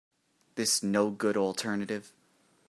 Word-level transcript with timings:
This 0.55 0.81
no 0.81 1.11
good 1.11 1.37
alternative. 1.37 2.11